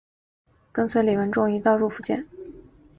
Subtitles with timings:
[0.71, 2.25] 跟随李文忠一道入福建。